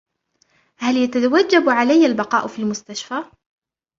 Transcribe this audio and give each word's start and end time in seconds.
هل 0.77 0.97
يتوجب 0.97 1.69
علي 1.69 2.05
البقاء 2.05 2.47
في 2.47 2.61
المستشفى؟ 2.61 3.23